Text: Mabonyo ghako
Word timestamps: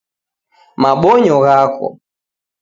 Mabonyo 0.81 1.35
ghako 1.43 1.87